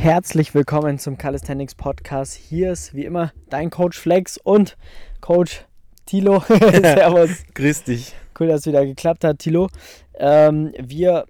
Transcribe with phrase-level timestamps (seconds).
[0.00, 2.32] Herzlich willkommen zum Calisthenics Podcast.
[2.32, 4.78] Hier ist wie immer dein Coach Flex und
[5.20, 5.66] Coach
[6.06, 6.40] Tilo.
[6.48, 7.44] Servus.
[7.54, 8.14] Grüß dich.
[8.38, 9.68] Cool, dass es wieder geklappt hat, Tilo.
[10.14, 11.26] Ähm, wir,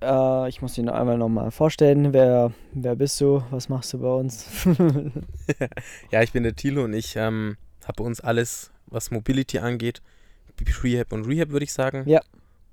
[0.00, 2.14] äh, ich muss dich noch einmal nochmal vorstellen.
[2.14, 3.42] Wer, wer bist du?
[3.50, 4.46] Was machst du bei uns?
[6.10, 10.00] ja, ich bin der Tilo und ich ähm, habe bei uns alles, was Mobility angeht.
[10.82, 12.04] Rehab und Rehab, würde ich sagen.
[12.06, 12.22] Ja.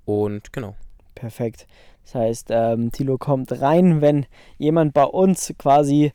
[0.06, 0.76] Und genau.
[1.14, 1.66] Perfekt.
[2.04, 4.26] Das heißt, ähm, Tilo kommt rein, wenn
[4.58, 6.12] jemand bei uns quasi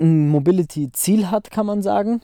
[0.00, 2.20] ein Mobility-Ziel hat, kann man sagen.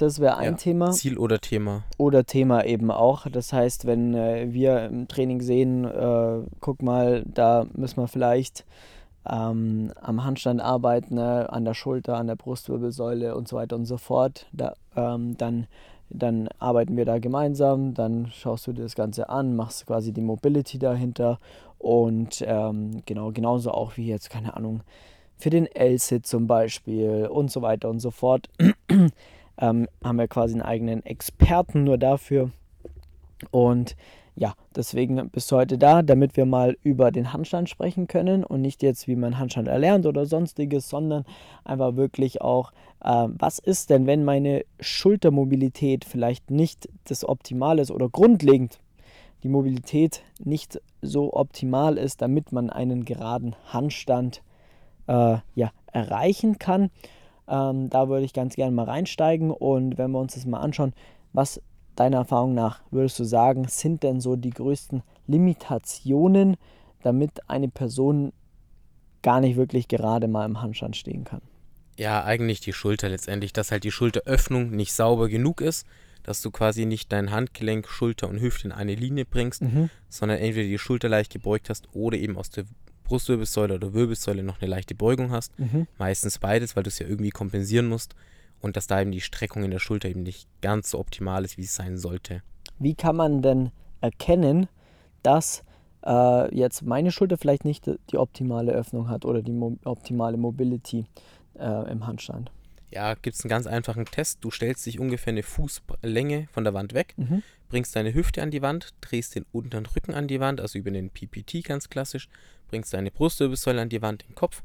[0.00, 0.90] Das wäre ein ja, Thema.
[0.92, 1.84] Ziel oder Thema.
[1.98, 3.26] Oder Thema eben auch.
[3.30, 8.64] Das heißt, wenn äh, wir im Training sehen, äh, guck mal, da müssen wir vielleicht
[9.28, 13.84] ähm, am Handstand arbeiten, ne, an der Schulter, an der Brustwirbelsäule und so weiter und
[13.84, 15.66] so fort, da, ähm, dann
[16.10, 20.20] dann arbeiten wir da gemeinsam, dann schaust du dir das Ganze an, machst quasi die
[20.20, 21.38] Mobility dahinter
[21.78, 24.82] und ähm, genau, genauso auch wie jetzt, keine Ahnung,
[25.38, 28.50] für den L-Sit zum Beispiel und so weiter und so fort,
[28.90, 32.50] ähm, haben wir quasi einen eigenen Experten nur dafür
[33.50, 33.96] und
[34.36, 38.62] ja, deswegen bist du heute da, damit wir mal über den Handstand sprechen können und
[38.62, 41.24] nicht jetzt, wie man Handstand erlernt oder sonstiges, sondern
[41.64, 42.72] einfach wirklich auch,
[43.02, 48.78] äh, was ist denn, wenn meine Schultermobilität vielleicht nicht das Optimale ist oder grundlegend
[49.42, 54.42] die Mobilität nicht so optimal ist, damit man einen geraden Handstand
[55.06, 56.90] äh, ja, erreichen kann.
[57.48, 60.92] Ähm, da würde ich ganz gerne mal reinsteigen und wenn wir uns das mal anschauen,
[61.32, 61.60] was
[62.00, 66.56] deiner Erfahrung nach würdest du sagen, sind denn so die größten Limitationen,
[67.02, 68.32] damit eine Person
[69.22, 71.42] gar nicht wirklich gerade mal im Handstand stehen kann?
[71.98, 75.86] Ja, eigentlich die Schulter letztendlich, dass halt die Schulteröffnung nicht sauber genug ist,
[76.22, 79.90] dass du quasi nicht dein Handgelenk, Schulter und Hüfte in eine Linie bringst, mhm.
[80.08, 82.64] sondern entweder die Schulter leicht gebeugt hast oder eben aus der
[83.04, 85.58] Brustwirbelsäule oder Wirbelsäule noch eine leichte Beugung hast.
[85.58, 85.86] Mhm.
[85.98, 88.14] Meistens beides, weil du es ja irgendwie kompensieren musst
[88.60, 91.58] und dass da eben die Streckung in der Schulter eben nicht ganz so optimal ist,
[91.58, 92.42] wie es sein sollte.
[92.78, 94.68] Wie kann man denn erkennen,
[95.22, 95.62] dass
[96.04, 101.06] äh, jetzt meine Schulter vielleicht nicht die optimale Öffnung hat oder die mo optimale Mobility
[101.58, 102.50] äh, im Handstand?
[102.90, 104.38] Ja, gibt es einen ganz einfachen Test.
[104.40, 107.42] Du stellst dich ungefähr eine Fußlänge von der Wand weg, mhm.
[107.68, 110.90] bringst deine Hüfte an die Wand, drehst den unteren Rücken an die Wand, also über
[110.90, 112.28] den PPT ganz klassisch,
[112.68, 114.62] bringst deine Brustwirbelsäule an die Wand, den Kopf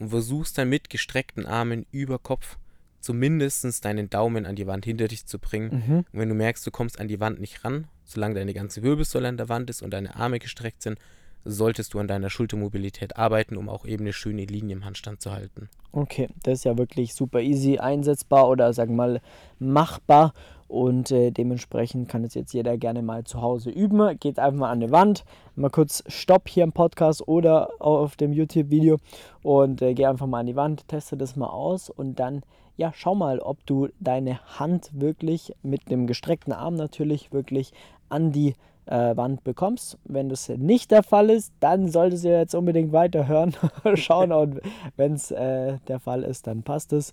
[0.00, 2.58] und versuchst dann mit gestreckten Armen über Kopf
[3.00, 5.84] zumindest deinen Daumen an die Wand hinter dich zu bringen.
[5.86, 5.96] Mhm.
[5.98, 9.28] Und wenn du merkst, du kommst an die Wand nicht ran, solange deine ganze Wirbelsäule
[9.28, 10.98] an der Wand ist und deine Arme gestreckt sind,
[11.44, 15.32] solltest du an deiner Schultermobilität arbeiten, um auch eben eine schöne Linie im Handstand zu
[15.32, 15.68] halten.
[15.92, 19.20] Okay, das ist ja wirklich super easy einsetzbar oder sagen wir mal
[19.58, 20.34] machbar
[20.70, 24.16] und äh, dementsprechend kann es jetzt jeder gerne mal zu Hause üben.
[24.20, 25.24] Geht einfach mal an die Wand,
[25.56, 28.98] mal kurz Stopp hier im Podcast oder auf dem YouTube-Video.
[29.42, 31.90] Und äh, geh einfach mal an die Wand, teste das mal aus.
[31.90, 32.42] Und dann
[32.76, 37.72] ja, schau mal, ob du deine Hand wirklich mit dem gestreckten Arm natürlich wirklich
[38.08, 38.54] an die
[38.90, 39.96] äh, Wand bekommst.
[40.04, 43.54] Wenn das nicht der Fall ist, dann solltest du jetzt unbedingt weiterhören,
[43.94, 44.60] schauen und
[44.96, 47.12] wenn es äh, der Fall ist, dann passt es.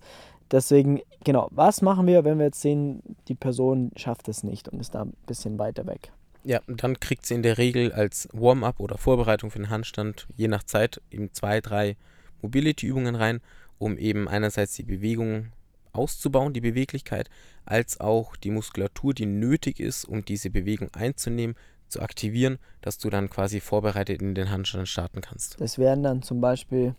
[0.52, 4.80] Deswegen, genau, was machen wir, wenn wir jetzt sehen, die Person schafft es nicht und
[4.80, 6.12] ist da ein bisschen weiter weg?
[6.44, 10.48] Ja, dann kriegt sie in der Regel als Warm-up oder Vorbereitung für den Handstand, je
[10.48, 11.98] nach Zeit, eben zwei, drei
[12.42, 13.42] Mobility-Übungen rein,
[13.78, 15.52] um eben einerseits die Bewegung
[15.98, 17.30] auszubauen, die Beweglichkeit,
[17.66, 21.56] als auch die Muskulatur, die nötig ist, um diese Bewegung einzunehmen,
[21.90, 25.60] zu aktivieren, dass du dann quasi vorbereitet in den Handstand starten kannst.
[25.60, 26.96] Das wären dann zum Beispiel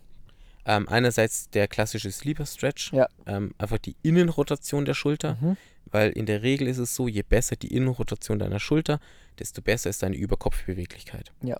[0.65, 3.07] ähm, einerseits der klassische Sleeper Stretch, ja.
[3.25, 5.57] ähm, einfach die Innenrotation der Schulter, mhm.
[5.85, 8.99] weil in der Regel ist es so, je besser die Innenrotation deiner Schulter,
[9.39, 11.31] desto besser ist deine Überkopfbeweglichkeit.
[11.41, 11.57] Ja.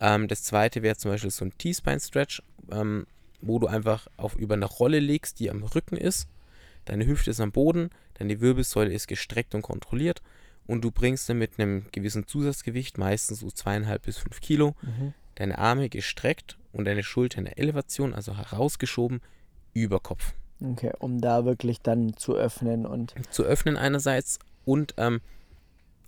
[0.00, 3.06] Ähm, das zweite wäre zum Beispiel so ein T-Spine Stretch, ähm,
[3.40, 6.28] wo du einfach auf über eine Rolle legst, die am Rücken ist
[6.86, 10.22] Deine Hüfte ist am Boden, deine Wirbelsäule ist gestreckt und kontrolliert
[10.66, 15.12] und du bringst dann mit einem gewissen Zusatzgewicht, meistens so zweieinhalb bis fünf Kilo, mhm.
[15.34, 19.20] deine Arme gestreckt und deine Schulter in der Elevation, also herausgeschoben,
[19.74, 20.32] über Kopf.
[20.60, 23.14] Okay, um da wirklich dann zu öffnen und.
[23.30, 25.20] Zu öffnen einerseits und ähm,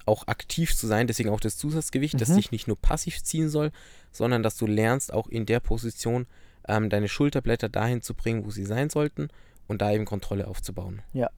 [0.06, 2.19] auch aktiv zu sein, deswegen auch das Zusatzgewicht, mhm.
[2.19, 3.72] das dich nicht nur passiv ziehen soll,
[4.10, 6.26] sondern dass du lernst, auch in der Position
[6.66, 9.28] ähm, deine Schulterblätter dahin zu bringen, wo sie sein sollten
[9.69, 11.03] und da eben Kontrolle aufzubauen.
[11.12, 11.31] Ja,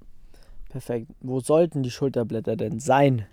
[0.71, 1.09] perfekt.
[1.21, 3.27] Wo sollten die Schulterblätter denn sein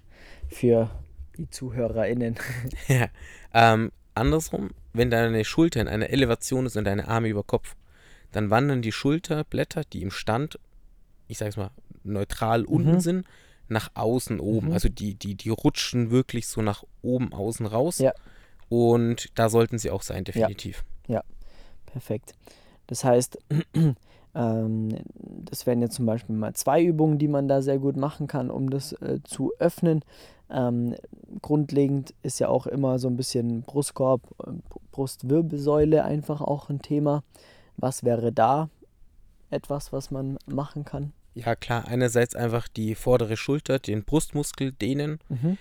[0.50, 0.90] für
[1.38, 2.36] die ZuhörerInnen?
[2.88, 3.08] ja,
[3.54, 7.76] ähm, andersrum, wenn deine Schulter in einer Elevation ist und deine Arme über Kopf,
[8.32, 10.60] dann wandern die Schulterblätter, die im Stand,
[11.28, 11.72] ich sag's mal,
[12.04, 12.68] neutral mhm.
[12.68, 13.26] unten sind,
[13.70, 14.68] nach außen oben.
[14.68, 14.74] Mhm.
[14.74, 18.00] Also die, die, die rutschen wirklich so nach oben, außen raus.
[18.00, 18.14] Ja.
[18.70, 20.84] Und da sollten sie auch sein, definitiv.
[21.08, 21.16] Ja.
[21.16, 21.24] ja.
[21.86, 22.36] Perfekt.
[22.88, 23.38] Das heißt,
[24.40, 28.52] das wären jetzt zum Beispiel mal zwei Übungen, die man da sehr gut machen kann,
[28.52, 30.02] um das äh, zu öffnen.
[30.50, 30.96] Ähm,
[31.42, 34.52] grundlegend ist ja auch immer so ein bisschen Brustkorb, äh,
[34.92, 37.24] Brustwirbelsäule einfach auch ein Thema.
[37.78, 38.70] Was wäre da
[39.50, 41.14] etwas, was man machen kann?
[41.34, 45.20] Ja, klar, einerseits einfach die vordere Schulter, den Brustmuskel dehnen.
[45.30, 45.58] Mhm.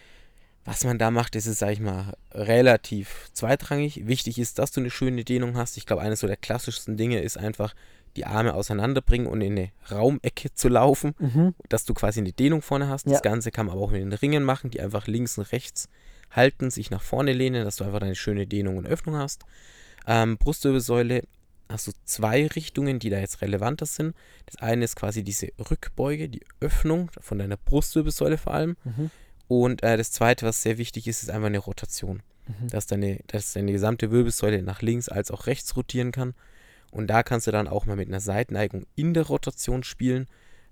[0.66, 4.06] Was man da macht, ist es, sag ich mal, relativ zweitrangig.
[4.06, 5.76] Wichtig ist, dass du eine schöne Dehnung hast.
[5.76, 7.74] Ich glaube, eines so der klassischsten Dinge ist einfach,
[8.16, 11.54] die Arme auseinanderbringen und in eine Raumecke zu laufen, mhm.
[11.68, 13.06] dass du quasi eine Dehnung vorne hast.
[13.06, 13.12] Ja.
[13.12, 15.88] Das Ganze kann man aber auch mit den Ringen machen, die einfach links und rechts
[16.30, 19.44] halten, sich nach vorne lehnen, dass du einfach eine schöne Dehnung und Öffnung hast.
[20.06, 21.22] Ähm, Brustwirbelsäule
[21.68, 24.14] hast du zwei Richtungen, die da jetzt relevanter sind.
[24.46, 28.76] Das eine ist quasi diese Rückbeuge, die Öffnung von deiner Brustwirbelsäule vor allem.
[28.84, 29.10] Mhm.
[29.48, 32.22] Und äh, das zweite, was sehr wichtig ist, ist einfach eine Rotation.
[32.46, 32.68] Mhm.
[32.68, 36.34] Dass, deine, dass deine gesamte Wirbelsäule nach links als auch rechts rotieren kann.
[36.90, 40.26] Und da kannst du dann auch mal mit einer Seitenneigung in der Rotation spielen,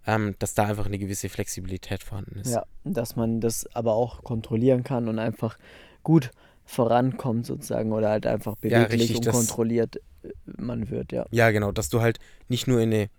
[0.07, 2.53] ähm, dass da einfach eine gewisse Flexibilität vorhanden ist.
[2.53, 5.59] Ja, dass man das aber auch kontrollieren kann und einfach
[6.03, 6.31] gut
[6.65, 11.27] vorankommt sozusagen oder halt einfach beweglich ja, richtig, und kontrolliert äh, man wird, ja.
[11.31, 12.19] Ja, genau, dass du halt
[12.49, 13.11] nicht nur in eine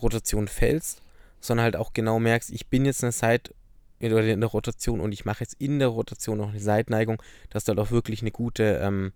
[0.00, 1.02] Rotation fällst,
[1.40, 3.54] sondern halt auch genau merkst, ich bin jetzt eine Seit-
[4.00, 7.64] oder in der Rotation und ich mache jetzt in der Rotation noch eine Seitneigung, dass
[7.64, 9.12] du halt auch wirklich eine gute ähm,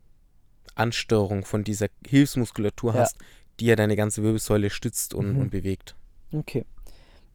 [0.79, 3.01] Ansteuerung von dieser Hilfsmuskulatur ja.
[3.01, 3.17] hast,
[3.61, 5.41] die ja deine ganze Wirbelsäule stützt und, mhm.
[5.41, 5.97] und bewegt.
[6.33, 6.65] Okay,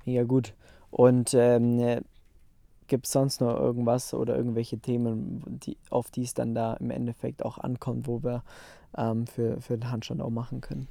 [0.06, 0.54] mega gut.
[0.92, 2.04] Und ähm,
[2.88, 6.92] Gibt es sonst noch irgendwas oder irgendwelche Themen, die, auf die es dann da im
[6.92, 8.44] Endeffekt auch ankommt, wo wir
[8.98, 10.88] ähm, für, für den Handstand auch machen können?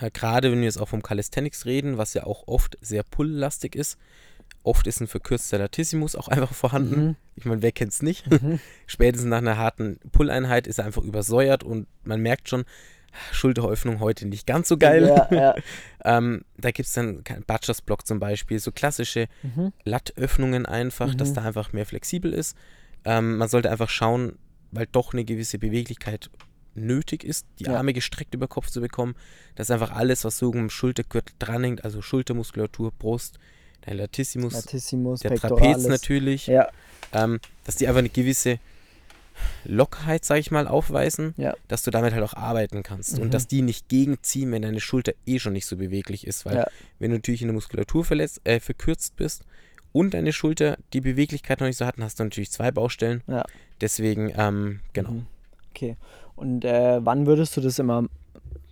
[0.00, 3.76] Äh, gerade wenn wir jetzt auch vom Calisthenics reden, was ja auch oft sehr pull-lastig
[3.76, 3.98] ist,
[4.64, 7.04] oft ist ein verkürzter Latissimus auch einfach vorhanden.
[7.04, 7.16] Mhm.
[7.36, 8.28] Ich meine, wer kennt es nicht?
[8.30, 8.58] Mhm.
[8.86, 12.64] Spätestens nach einer harten Pull-Einheit ist er einfach übersäuert und man merkt schon,
[13.30, 15.06] Schulteröffnung heute nicht ganz so geil.
[15.06, 15.54] Ja, ja.
[16.04, 19.72] ähm, da gibt es dann Butchers Block zum Beispiel, so klassische mhm.
[19.84, 21.18] Lattöffnungen einfach, mhm.
[21.18, 22.56] dass da einfach mehr flexibel ist.
[23.04, 24.38] Ähm, man sollte einfach schauen,
[24.72, 26.30] weil doch eine gewisse Beweglichkeit
[26.74, 27.76] nötig ist, die ja.
[27.76, 29.14] Arme gestreckt über Kopf zu bekommen,
[29.54, 33.38] dass einfach alles, was so um Schultergürtel dranhängt, also Schultermuskulatur, Brust,
[33.86, 36.68] dein Latissimus, Latissimus der Trapez natürlich, ja.
[37.12, 38.58] ähm, dass die einfach eine gewisse
[39.64, 41.54] Lockerheit, sag ich mal, aufweisen, ja.
[41.68, 43.16] dass du damit halt auch arbeiten kannst.
[43.16, 43.24] Mhm.
[43.24, 46.46] Und dass die nicht gegenziehen, wenn deine Schulter eh schon nicht so beweglich ist.
[46.46, 46.66] Weil ja.
[46.98, 49.44] wenn du natürlich in der Muskulatur verletzt, äh, verkürzt bist
[49.92, 53.22] und deine Schulter die Beweglichkeit noch nicht so hat, dann hast du natürlich zwei Baustellen.
[53.26, 53.44] Ja.
[53.80, 55.10] Deswegen, ähm, genau.
[55.10, 55.26] Mhm.
[55.70, 55.96] Okay.
[56.36, 58.08] Und äh, wann würdest du das immer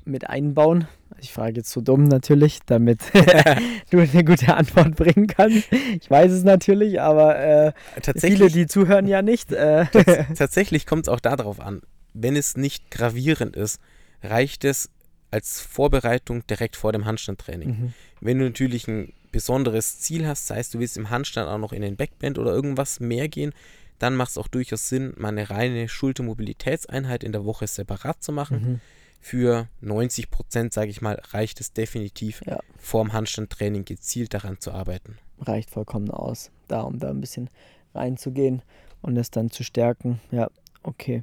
[0.05, 0.87] mit einbauen?
[1.21, 3.01] Ich frage jetzt so dumm natürlich, damit
[3.91, 5.71] du eine gute Antwort bringen kannst.
[5.73, 7.73] Ich weiß es natürlich, aber äh,
[8.17, 9.53] viele, die zuhören, ja nicht.
[9.53, 9.87] Äh.
[10.37, 11.83] tatsächlich kommt es auch darauf an.
[12.13, 13.81] Wenn es nicht gravierend ist,
[14.23, 14.91] reicht es
[15.31, 17.69] als Vorbereitung direkt vor dem Handstandtraining.
[17.69, 17.95] Mhm.
[18.21, 21.73] Wenn du natürlich ein besonderes Ziel hast, sei es du willst im Handstand auch noch
[21.73, 23.53] in den Backbend oder irgendwas mehr gehen,
[23.99, 28.33] dann macht es auch durchaus Sinn, mal eine reine Schultermobilitätseinheit in der Woche separat zu
[28.33, 28.63] machen.
[28.63, 28.81] Mhm
[29.23, 32.59] für 90 Prozent, sage ich mal, reicht es definitiv, ja.
[32.77, 35.17] vorm Handstandtraining gezielt daran zu arbeiten.
[35.39, 37.49] Reicht vollkommen aus, da um da ein bisschen
[37.95, 38.63] reinzugehen
[39.01, 40.21] und es dann zu stärken.
[40.33, 40.51] Ja,
[40.83, 41.23] okay.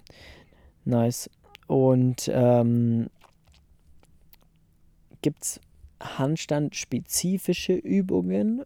[0.85, 1.29] Nice.
[1.67, 3.09] Und ähm,
[5.21, 5.61] gibt es
[5.99, 8.63] handstandspezifische Übungen,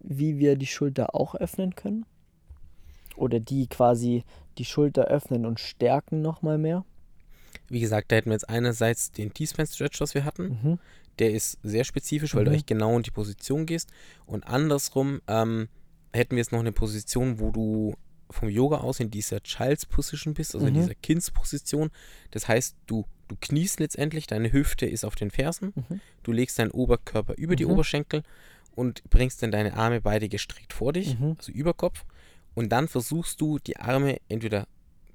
[0.00, 2.06] wie wir die Schulter auch öffnen können?
[3.16, 4.24] Oder die quasi
[4.58, 6.84] die Schulter öffnen und stärken nochmal mehr?
[7.72, 10.58] Wie gesagt, da hätten wir jetzt einerseits den T-Span-Stretch, was wir hatten.
[10.62, 10.78] Mhm.
[11.18, 12.50] Der ist sehr spezifisch, weil mhm.
[12.50, 13.90] du echt genau in die Position gehst.
[14.26, 15.68] Und andersrum ähm,
[16.12, 17.94] hätten wir jetzt noch eine Position, wo du
[18.28, 20.74] vom Yoga aus in dieser Child's Position bist, also mhm.
[20.74, 21.90] in dieser Kindsposition.
[22.30, 26.00] Das heißt, du, du kniest letztendlich, deine Hüfte ist auf den Fersen, mhm.
[26.22, 27.70] du legst deinen Oberkörper über die mhm.
[27.70, 28.22] Oberschenkel
[28.74, 31.36] und bringst dann deine Arme beide gestreckt vor dich, mhm.
[31.38, 32.04] also über Kopf.
[32.54, 34.66] Und dann versuchst du, die Arme entweder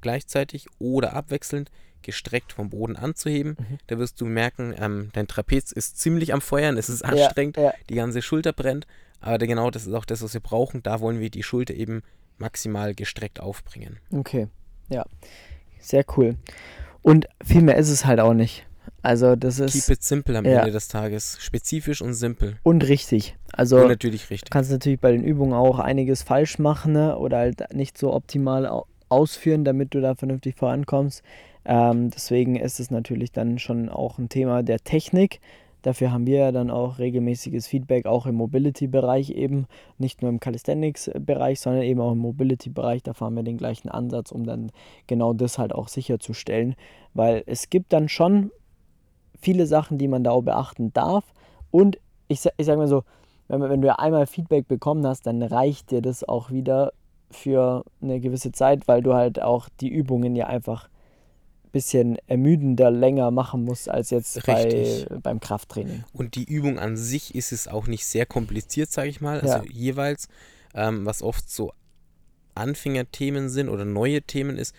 [0.02, 1.70] gleichzeitig oder abwechselnd
[2.02, 3.58] gestreckt vom Boden anzuheben.
[3.60, 3.78] Mhm.
[3.88, 7.64] Da wirst du merken, ähm, dein Trapez ist ziemlich am Feuern, es ist anstrengend, ja,
[7.64, 7.74] ja.
[7.90, 8.88] die ganze Schulter brennt.
[9.20, 10.84] Aber genau das ist auch das, was wir brauchen.
[10.84, 12.04] Da wollen wir die Schulter eben
[12.38, 13.98] maximal gestreckt aufbringen.
[14.12, 14.48] Okay,
[14.90, 15.06] ja.
[15.80, 16.36] Sehr cool.
[17.02, 18.66] Und viel mehr ist es halt auch nicht.
[19.02, 19.74] Also das ist.
[19.74, 20.60] Keep it simple am ja.
[20.60, 21.38] Ende des Tages.
[21.40, 22.58] Spezifisch und simpel.
[22.64, 23.38] Und richtig.
[23.54, 24.50] Also und natürlich richtig.
[24.50, 27.18] Du kannst natürlich bei den Übungen auch einiges falsch machen ne?
[27.18, 31.24] oder halt nicht so optimal ausführen, damit du da vernünftig vorankommst.
[31.68, 35.42] Ähm, deswegen ist es natürlich dann schon auch ein Thema der Technik.
[35.82, 40.40] Dafür haben wir ja dann auch regelmäßiges Feedback, auch im Mobility-Bereich eben, nicht nur im
[40.40, 43.04] Calisthenics-Bereich, sondern eben auch im Mobility-Bereich.
[43.04, 44.72] Da fahren wir den gleichen Ansatz, um dann
[45.08, 46.76] genau das halt auch sicherzustellen.
[47.14, 48.52] Weil es gibt dann schon
[49.40, 51.26] viele Sachen, die man da auch beachten darf.
[51.70, 53.04] Und ich, ich sage mal so,
[53.50, 56.94] wenn, wenn du einmal Feedback bekommen hast, dann reicht dir das auch wieder
[57.30, 60.97] für eine gewisse Zeit, weil du halt auch die Übungen ja einfach ein
[61.78, 66.04] bisschen ermüdender länger machen musst als jetzt bei, beim Krafttraining.
[66.12, 69.40] Und die Übung an sich ist es auch nicht sehr kompliziert, sage ich mal.
[69.42, 69.64] Also ja.
[69.72, 70.28] jeweils,
[70.74, 71.72] ähm, was oft so
[72.56, 74.74] Anfängerthemen sind oder neue Themen ist,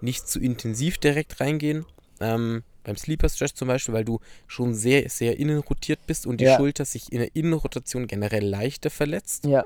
[0.00, 1.86] nicht zu intensiv direkt reingehen.
[2.20, 6.46] Ähm, beim Sleeper Stretch zum Beispiel, weil du schon sehr, sehr innenrotiert bist und die
[6.46, 6.56] ja.
[6.56, 9.44] Schulter sich in der Innenrotation generell leichter verletzt.
[9.44, 9.64] Ja.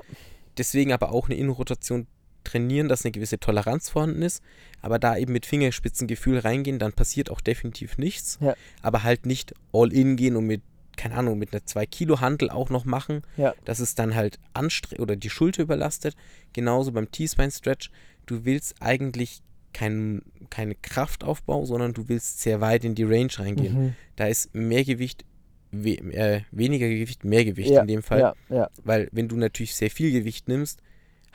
[0.57, 2.05] Deswegen aber auch eine Innenrotation
[2.45, 4.41] trainieren, dass eine gewisse Toleranz vorhanden ist.
[4.81, 8.37] Aber da eben mit Fingerspitzengefühl reingehen, dann passiert auch definitiv nichts.
[8.41, 8.55] Ja.
[8.81, 10.61] Aber halt nicht all in gehen und mit,
[10.95, 13.23] keine Ahnung, mit einer 2-Kilo-Handel auch noch machen.
[13.35, 13.53] Ja.
[13.65, 16.15] Das ist dann halt anstrengend oder die Schulter überlastet.
[16.53, 17.89] Genauso beim T-Spine-Stretch.
[18.25, 19.41] Du willst eigentlich
[19.73, 23.73] kein, keinen Kraftaufbau, sondern du willst sehr weit in die Range reingehen.
[23.73, 23.95] Mhm.
[24.15, 25.25] Da ist mehr Gewicht,
[25.71, 28.19] we, äh, weniger Gewicht, mehr Gewicht ja, in dem Fall.
[28.19, 28.69] Ja, ja.
[28.83, 30.79] Weil wenn du natürlich sehr viel Gewicht nimmst,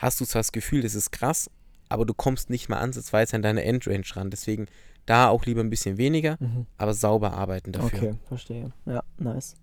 [0.01, 1.51] hast du zwar das Gefühl, das ist krass,
[1.89, 4.31] aber du kommst nicht mal ansatzweise an deine Endrange ran.
[4.31, 4.67] Deswegen
[5.07, 6.67] da auch lieber ein bisschen weniger, mhm.
[6.79, 7.99] aber sauber arbeiten dafür.
[7.99, 8.73] Okay, verstehe.
[8.87, 9.55] Ja, nice.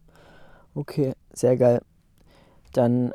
[0.74, 1.82] Okay, sehr geil.
[2.74, 3.14] Dann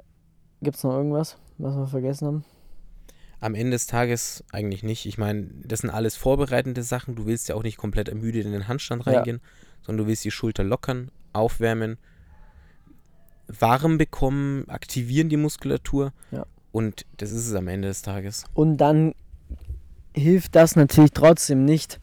[0.63, 2.45] gibt es noch irgendwas, was wir vergessen haben?
[3.43, 5.05] am Ende des Tages eigentlich nicht.
[5.05, 7.17] Ich meine, das sind alles vorbereitende Sachen.
[7.17, 9.85] Du willst ja auch nicht komplett ermüdet in den Handstand reingehen, ja.
[9.85, 11.99] sondern du willst die Schulter lockern, aufwärmen,
[13.49, 16.13] warm bekommen, aktivieren die Muskulatur.
[16.31, 16.47] Ja.
[16.73, 18.45] Und das ist es am Ende des Tages.
[18.55, 19.15] Und dann
[20.15, 22.01] hilft das natürlich trotzdem nicht,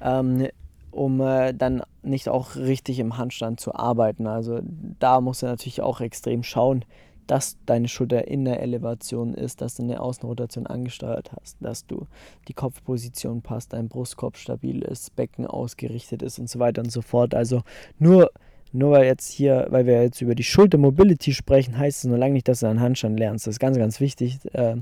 [0.00, 0.48] ähm,
[0.90, 4.26] um äh, dann nicht auch richtig im Handstand zu arbeiten.
[4.26, 4.60] Also
[4.98, 6.84] da musst du natürlich auch extrem schauen,
[7.28, 12.06] dass deine Schulter in der Elevation ist, dass du eine Außenrotation angesteuert hast, dass du
[12.48, 17.02] die Kopfposition passt, dein Brustkorb stabil ist, Becken ausgerichtet ist und so weiter und so
[17.02, 17.34] fort.
[17.34, 17.62] Also
[17.98, 18.30] nur,
[18.72, 22.34] nur weil jetzt hier, weil wir jetzt über die Schultermobility sprechen, heißt es noch lange
[22.34, 23.46] nicht, dass du einen Handstand lernst.
[23.46, 24.76] Das ist ganz, ganz wichtig äh,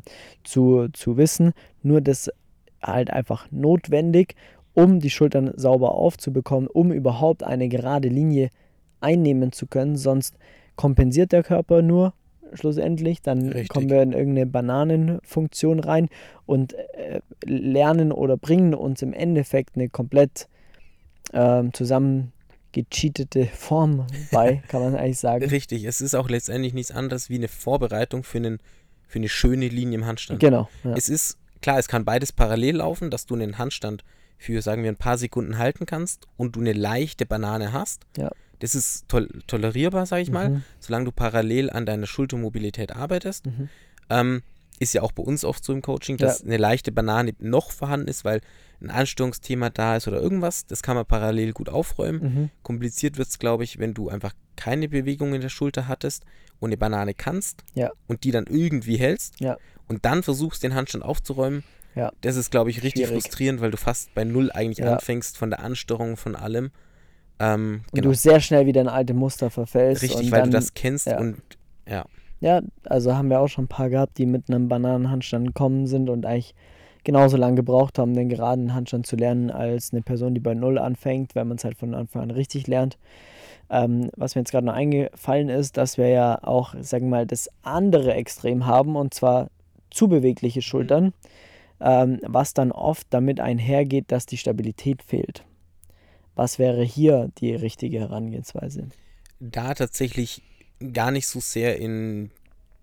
[0.45, 1.53] zu, zu wissen.
[1.83, 2.31] Nur das
[2.83, 4.35] halt einfach notwendig,
[4.75, 8.51] um die Schultern sauber aufzubekommen, um überhaupt eine gerade Linie
[9.01, 9.97] einnehmen zu können.
[9.97, 10.37] Sonst
[10.77, 12.13] kompensiert der Körper nur
[12.53, 13.23] schlussendlich.
[13.23, 13.69] Dann Richtig.
[13.69, 16.09] kommen wir in irgendeine Bananenfunktion rein
[16.45, 20.49] und äh, lernen oder bringen uns im Endeffekt eine komplett
[21.33, 22.33] äh, zusammen
[22.77, 25.45] gecheatete Form bei, kann man eigentlich sagen.
[25.51, 28.59] Richtig, es ist auch letztendlich nichts anderes wie eine Vorbereitung für, einen,
[29.09, 30.41] für eine schöne Linie im Handstand.
[30.41, 30.69] Genau.
[30.85, 30.93] Ja.
[30.95, 34.05] Es ist, klar, es kann beides parallel laufen, dass du einen Handstand
[34.37, 38.03] für, sagen wir, ein paar Sekunden halten kannst und du eine leichte Banane hast.
[38.19, 38.31] Ja.
[38.59, 40.35] Das ist tol tolerierbar, sage ich mhm.
[40.35, 43.47] mal, solange du parallel an deiner Schultermobilität arbeitest.
[43.47, 43.69] Mhm.
[44.11, 44.43] Ähm,
[44.79, 46.47] ist ja auch bei uns oft so im Coaching, dass ja.
[46.47, 48.41] eine leichte Banane noch vorhanden ist, weil
[48.81, 50.67] ein Anstörungsthema da ist oder irgendwas.
[50.67, 52.23] Das kann man parallel gut aufräumen.
[52.23, 52.51] Mhm.
[52.63, 56.25] Kompliziert wird es, glaube ich, wenn du einfach keine Bewegung in der Schulter hattest
[56.59, 57.91] und eine Banane kannst ja.
[58.07, 59.57] und die dann irgendwie hältst ja.
[59.89, 61.65] und dann versuchst, den Handstand aufzuräumen.
[61.95, 62.13] Ja.
[62.21, 63.23] Das ist, glaube ich, richtig Schwierig.
[63.25, 66.71] frustrierend, weil du fast bei Null eigentlich anfängst von der Ansteuerung von allem.
[67.39, 68.09] Ähm, und genau.
[68.09, 70.03] du sehr schnell wieder in alte Muster verfällst.
[70.03, 71.41] Richtig, weil dann, du das kennst und
[71.89, 72.05] ja.
[72.41, 76.11] Ja, also haben wir auch schon ein paar gehabt, die mit einem Bananenhandstand gekommen sind
[76.11, 76.55] und eigentlich
[77.05, 80.77] genauso lange gebraucht haben, den geraden Handstand zu lernen, als eine Person, die bei Null
[80.79, 82.99] anfängt, wenn man es halt von Anfang an richtig lernt.
[83.71, 87.27] Ähm, was mir jetzt gerade noch eingefallen ist, dass wir ja auch, sagen wir mal,
[87.27, 89.49] das andere Extrem haben und zwar
[89.91, 91.15] zu bewegliche Schultern,
[91.81, 95.45] ähm, was dann oft damit einhergeht, dass die Stabilität fehlt.
[96.35, 98.89] Was wäre hier die richtige Herangehensweise?
[99.41, 100.43] Da tatsächlich
[100.93, 102.31] gar nicht so sehr in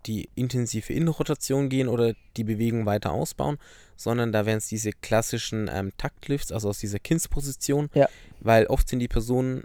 [0.06, 3.58] die intensive Innenrotation gehen oder die Bewegung weiter ausbauen,
[3.96, 8.10] sondern da wären es diese klassischen ähm, Taktlifts, also aus dieser Kindsposition, ja.
[8.42, 9.64] weil oft sind die Personen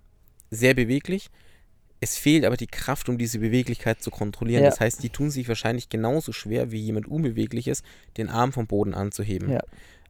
[0.50, 1.28] sehr beweglich.
[2.00, 4.62] Es fehlt aber die Kraft, um diese Beweglichkeit zu kontrollieren.
[4.62, 4.70] Ja.
[4.70, 7.82] Das heißt, die tun sich wahrscheinlich genauso schwer wie jemand Unbewegliches,
[8.16, 9.50] den Arm vom Boden anzuheben.
[9.50, 9.62] Ja.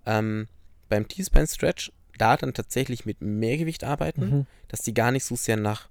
[0.04, 0.48] Ähm,
[0.90, 4.46] beim T-Spine Stretch da dann tatsächlich mit Mehrgewicht arbeiten, mhm.
[4.68, 5.88] dass die gar nicht so sehr nach,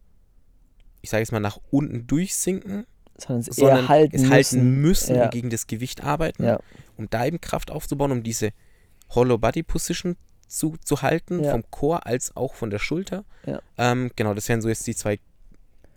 [1.01, 2.85] ich sage jetzt mal, nach unten durchsinken,
[3.17, 5.25] sondern es, sondern halten es halten müssen ja.
[5.25, 6.59] und gegen das Gewicht arbeiten, ja.
[6.97, 8.51] um da eben Kraft aufzubauen, um diese
[9.09, 11.51] Hollow Body Position zu, zu halten, ja.
[11.51, 13.25] vom Chor als auch von der Schulter.
[13.77, 15.19] Ähm, genau, das wären so jetzt die zwei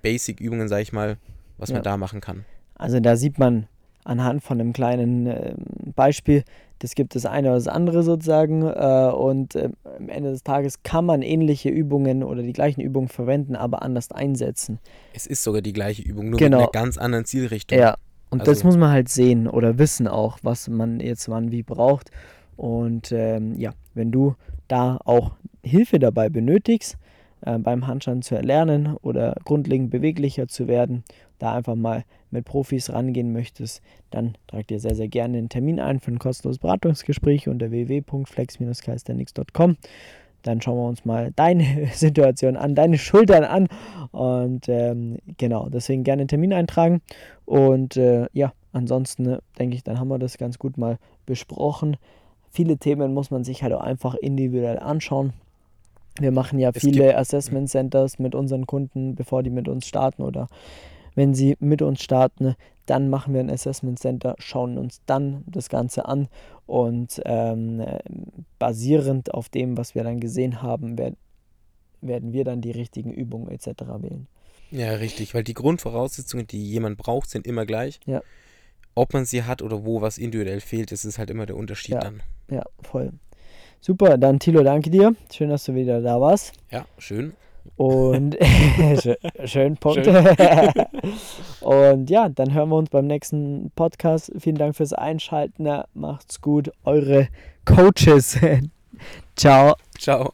[0.03, 1.19] Basic-Übungen, sage ich mal,
[1.59, 2.45] was man da machen kann.
[2.75, 3.69] Also da sieht man
[4.11, 5.55] anhand von einem kleinen äh,
[5.95, 6.43] Beispiel,
[6.81, 8.63] das gibt das eine oder das andere sozusagen.
[8.63, 13.09] Äh, und äh, am Ende des Tages kann man ähnliche Übungen oder die gleichen Übungen
[13.09, 14.81] verwenden, aber anders einsetzen.
[15.15, 16.59] Es ist sogar die gleiche Übung, nur genau.
[16.59, 17.79] mit einer ganz anderen Zielrichtung.
[17.79, 17.97] Ja,
[18.31, 18.53] und also.
[18.53, 22.11] das muss man halt sehen oder wissen auch, was man jetzt wann wie braucht.
[22.57, 24.35] Und ähm, ja, wenn du
[24.67, 26.97] da auch Hilfe dabei benötigst,
[27.43, 31.05] äh, beim Handstand zu erlernen oder grundlegend beweglicher zu werden,
[31.39, 35.81] da einfach mal mit Profis rangehen möchtest, dann trag dir sehr, sehr gerne einen Termin
[35.81, 39.77] ein für ein kostenloses Beratungsgespräch unter www.flex-calisthenics.com.
[40.43, 43.69] Dann schauen wir uns mal deine Situation an, deine Schultern an.
[44.13, 47.03] Und ähm, genau, deswegen gerne einen Termin eintragen.
[47.45, 51.97] Und äh, ja, ansonsten ne, denke ich, dann haben wir das ganz gut mal besprochen.
[52.51, 55.33] Viele Themen muss man sich halt auch einfach individuell anschauen.
[56.19, 60.23] Wir machen ja es viele Assessment Centers mit unseren Kunden, bevor die mit uns starten
[60.23, 60.49] oder
[61.15, 62.55] wenn sie mit uns starten,
[62.87, 66.29] dann machen wir ein Assessment Center, schauen uns dann das Ganze an
[66.67, 67.85] und ähm,
[68.59, 71.17] basierend auf dem, was wir dann gesehen haben, werden,
[72.01, 73.67] werden wir dann die richtigen Übungen etc.
[74.01, 74.27] wählen.
[74.71, 78.01] Ja, richtig, weil die Grundvoraussetzungen, die jemand braucht, sind immer gleich.
[78.07, 78.23] Ja.
[78.95, 81.95] Ob man sie hat oder wo was individuell fehlt, das ist halt immer der Unterschied
[81.95, 82.01] ja.
[82.01, 82.23] dann.
[82.51, 83.13] Ja, voll.
[83.81, 85.15] Super, dann Tilo, danke dir.
[85.33, 86.53] Schön, dass du wieder da warst.
[86.71, 87.35] Ja, schön.
[87.77, 88.37] Und
[89.45, 90.05] schön, Punkt.
[90.05, 90.27] Schön.
[91.61, 94.33] und ja, dann hören wir uns beim nächsten Podcast.
[94.39, 95.69] Vielen Dank fürs Einschalten.
[95.95, 96.71] Macht's gut.
[96.85, 97.29] Eure
[97.65, 98.39] Coaches.
[99.37, 99.75] Ciao.
[99.99, 100.33] Ciao.